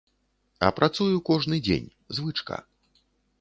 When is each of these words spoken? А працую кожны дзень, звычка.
А 0.67 0.71
працую 0.79 1.19
кожны 1.29 1.59
дзень, 1.67 1.91
звычка. 2.21 2.57